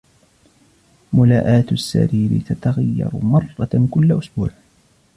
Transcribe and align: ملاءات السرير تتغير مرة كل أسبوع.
ملاءات 1.13 1.71
السرير 1.71 2.41
تتغير 2.47 3.09
مرة 3.13 3.87
كل 3.91 4.11
أسبوع. 4.17 4.49